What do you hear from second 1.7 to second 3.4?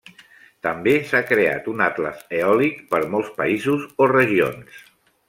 un atles eòlic per molts